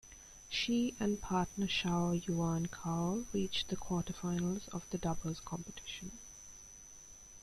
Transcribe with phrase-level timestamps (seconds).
[0.49, 6.13] She and partner Shao-Yuan Kao reached the quarterfinals of the doubles competition.